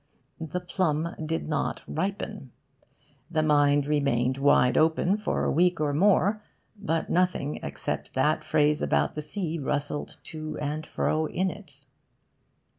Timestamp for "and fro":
10.57-11.27